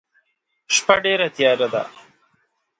شپه 0.75 0.95
ډيره 1.05 1.27
تیاره 1.35 1.67
ده. 1.73 1.83